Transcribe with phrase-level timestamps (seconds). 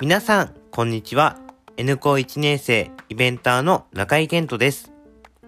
[0.00, 1.38] 皆さん、こんにちは。
[1.76, 4.92] N 高1年生イベンターの中井健人です。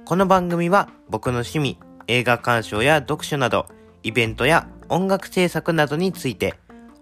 [0.05, 3.67] この番組は僕の趣味、映画鑑賞や読書など、
[4.03, 6.55] イベントや音楽制作などについて、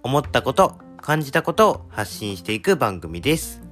[0.05, 3.70] 思ったこと、感じたことを発信していく番組です。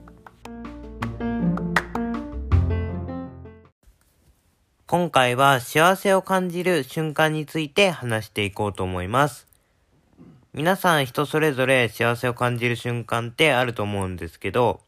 [4.90, 9.46] 今回は幸せを感じる瞬間について話していこうと思います。
[10.54, 14.80] 皆さん人それぞれ幸せを感じる瞬間ってあると思うんですけど、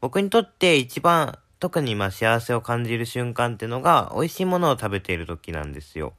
[0.00, 6.14] 僕にとって一番特にま幸せを感じる瞬間ってのが美味しいものを食べている時なんですよ。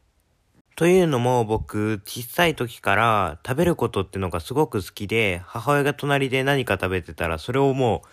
[0.76, 8.08] というのも僕小さい時から食べることってのがすごく好きで母親が隣で何か食べてたらそれをもう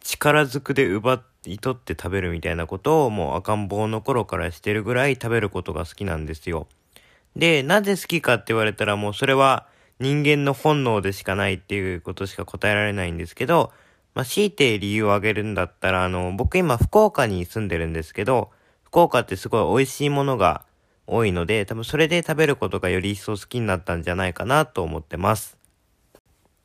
[0.00, 6.66] 力ずくで奪い取って食べるみたいなことをもう赤ん坊の頃からしてるぐらい食べることが好きなんですよ。
[7.36, 9.66] で、なぜ好きかって言われたらもうそれは
[10.00, 13.72] 人間の本能でしかないっていうことしか答えられないんですけど、
[14.14, 18.50] まあ、強いて理由を挙げるんだったら、あの、僕今福岡に住んでるんですけど、
[18.84, 20.64] 福岡ってすごい美味しいものが
[21.06, 25.59] 多いので、多分それで食べることがより一層好きになったんじゃないかなと思ってます。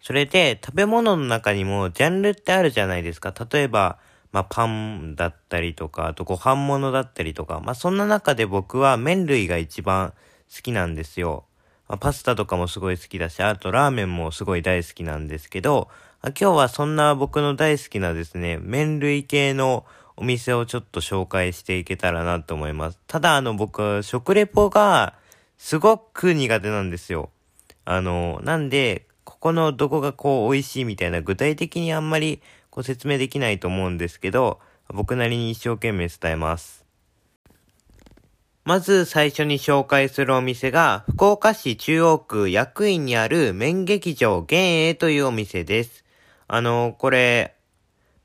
[0.06, 3.34] それで、食べ物の中にもジャンルってあるじゃないですか。
[3.52, 3.98] 例えば、
[4.32, 10.14] まあ、パンだったりとか、あとご飯物だったりとか、まあ、そんな中で僕は麺類が一番
[10.56, 11.46] 好きなんですよ。
[11.88, 15.90] まあ、パスタとかもすごい好きだし、あとラーメンもすごい大好きなんですけど、
[16.22, 23.00] 今日はそんな僕の大好きなですね、麺類系のお店をちょっと紹介していけたらなと思います。
[23.08, 25.16] ただあの僕、食レポが
[25.58, 27.32] すごく苦手なんですよ。
[27.86, 29.05] あの、なんで、
[29.46, 34.60] このどこがこう美味しいみたいな具体的にあんまりこう説明できないと思うんですけど、
[34.92, 36.84] 僕なりに一生懸命伝えます。
[38.64, 46.04] まず最初に紹介するお店が、福岡市中央区役員にある麺劇場現営というお店です。
[46.48, 47.54] あの、これ、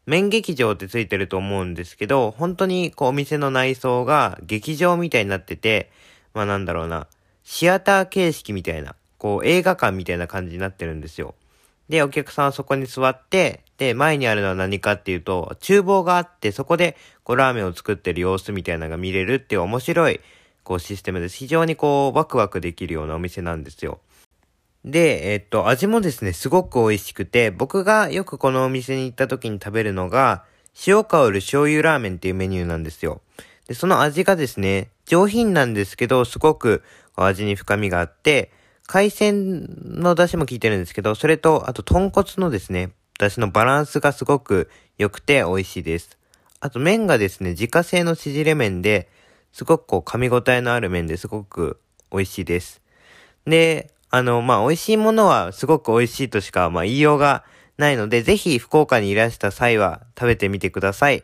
[0.06, 5.90] 麺劇場ってついてると思うんですけど、本当にこうお店の内装が劇場みたいになってて、
[6.32, 7.08] まあなんだろうな、
[7.44, 11.34] シアター形式みたいな、こう映画館みたいな感じになってるんですよ。
[11.90, 20.20] で、お客さんはそこに座って、で、前にあるのは何かっていうと、厨房があって、そこで、こう、ラーメンを作ってる様子みたいなのが見れるっていう面白い、
[20.62, 21.36] こう、システムです。
[21.36, 23.98] 非常にこう、ワクワクできるようなお店なんですよ。
[24.84, 30.44] で、えっと、味もですね、すごく美味しくて、僕がよくこのお店に行った時に食べるのが、
[30.86, 33.20] 塩香る醤油ラーメンっていうメニューなんですよ。
[33.66, 36.82] で、その味がですね、上品なんですけど、すごく
[37.16, 38.52] 味に深みがあって、
[38.90, 39.68] 海鮮
[40.00, 42.90] の出汁も効いてるんですけど、それと、あと豚骨のですね、
[43.20, 44.68] 出汁のバランスがすごく
[44.98, 46.18] 良くて美味しいです。
[46.58, 49.08] あと麺がですね、自家製の縮れ麺で、
[49.52, 51.78] すごくこう噛み応えのある麺ですごく
[52.10, 52.82] 美味しいです。
[53.46, 57.44] で、あの、まあ、美味しいものはすごく美味しいとしか、まあ、言いようが
[57.78, 61.22] ないので、ぜひ福岡にいらした際は食べてみてください。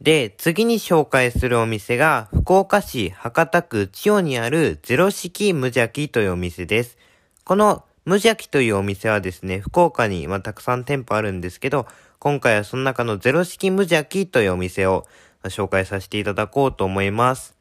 [0.00, 6.96] で、次に紹介するお店が、福岡市博多区千代にあるゼロ式無邪気というお店です。
[7.44, 11.88] この無邪気というお店はですね、福岡に、まあ、たくさん店舗あるんですけど、
[12.20, 15.04] 今回はその中のゼロ式無邪気というお店を
[15.42, 17.56] 紹介させていただこうと思います。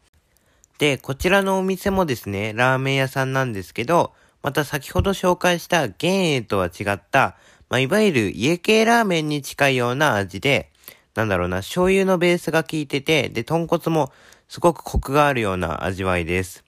[0.78, 7.36] で、こちらのお店もですね、ラーメン屋さんなんですけど、また先ほど紹介した現営とは違った、
[7.70, 10.70] まあ、いわゆる家系ラーメンに近いような味で、
[11.18, 14.12] なんだろうな、醤油のベースが効いてて、で、豚骨も
[14.48, 16.64] すごくコクがあるような味わいです。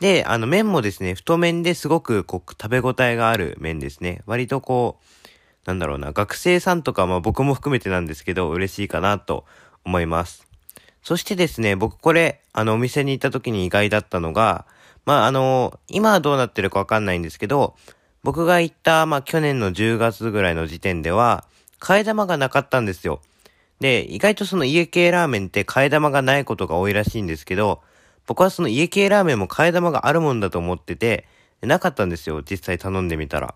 [0.00, 4.22] で、あの麺もですね、太麺ですごくこう食べ応えがある麺ですね。
[4.26, 5.24] 割とこう、
[5.64, 9.44] なんだろうな、学生さんとか、まあ僕も含めてなんですけど、嬉しいかなと
[9.84, 10.48] 思います。
[11.04, 14.66] そしてですね、僕これ、あのお店に行った時に意外だったのが、
[15.06, 17.76] まああの、今はどうなってるかわかんないんですけど、
[18.24, 21.44] 僕が行った、まあ去年の10月ぐらいの時点では、
[21.78, 23.20] 替え玉がなかったんですよ。
[23.84, 27.82] で、意外とその家系ラーメンって替え玉がないことが多いらしいんですけど、
[28.26, 31.26] 僕はその家系ラーメンも替え玉があるもんだと思ってて、
[31.60, 33.54] なかったんですよ、実際頼んでみたら。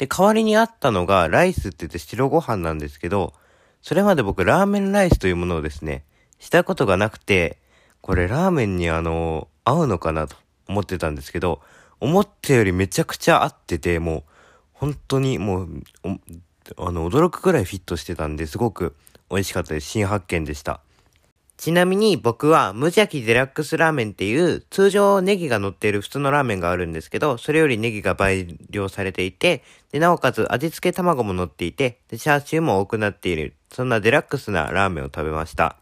[0.00, 3.34] で、代わりにあったのが、ライスって言って白ご飯なんですけど、
[3.80, 6.02] それまで僕、ラーメンライスというものをですね、
[6.40, 7.58] したことがなくて、
[8.00, 10.34] これラーメンにあの、合うのかなと
[10.66, 11.62] 思ってたんですけど、
[12.00, 14.22] 思ったよりめちゃくちゃ合ってて、もう、
[14.72, 15.68] 本当にもう、
[16.78, 18.96] あの、驚くくらいフィットしてたんで、すごく
[19.30, 19.88] 美味しかったです。
[19.88, 20.80] 新発見でした。
[21.58, 35.78] ちなみに僕は無邪気デラックスラーメンっていう通常ネギが乗っている普通のラーメンがあるんですけど、それよりネギが倍量されていて、で、なおかつ味付け卵も乗っていて、で、チャーシューも多くなっている、そんなデラックスなラーメンを食べました。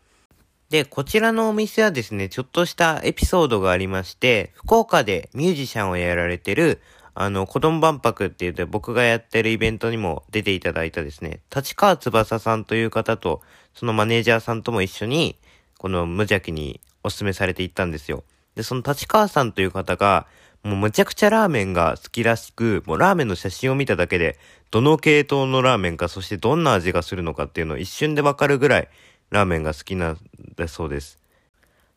[0.70, 6.80] で、こちらのお店はですね、ちょっとしたエピソードがありまして、福岡でミュージシャンをやられてる、
[7.18, 13.40] あの、子供万博って言って僕がやってるイベントにも出ていただいたですね、立川翼さんという方と、
[13.72, 15.34] そのマネージャーさんとも一緒に、
[15.78, 18.22] この無邪気にお勧めされていったんですよ。
[18.54, 20.26] で、その立川さんという方が、
[20.62, 24.38] もうむちゃくちゃラーメンが好きらしく、もうラーメンの写真を見ただけで、
[24.70, 28.88] どの系統のラーメンか、そしてどんな味がするのかっていうのを一瞬でわかるぐらい、
[29.30, 30.18] ラーメンが好きなん
[30.54, 31.18] だそうです。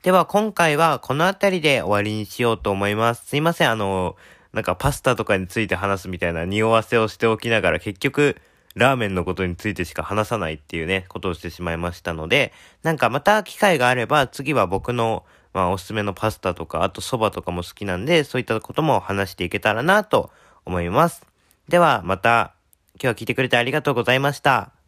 [0.02, 3.26] では今回はこの辺りで終わりにしようと思います。
[3.26, 4.16] すいません、あの、
[4.54, 8.38] なんかパスタとかについて話すみたいな匂わせをしておきながら結局
[8.76, 12.54] ラーメンのことについてしか話さないっていうね、ことをしてしまいましたので、
[12.84, 20.32] なんかまた機会があれば次は僕のまあおすすめのパスタとか、あと蕎麦とかも好きなんで、そういったことも話していけたらなと
[20.66, 21.26] 思います。
[21.68, 22.54] ではまた、
[22.96, 24.79] 今日は聞いてくれてありがとうございました。